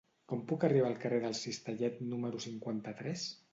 [0.31, 3.31] Com puc anar al carrer del Cistellet número cinquanta-tres?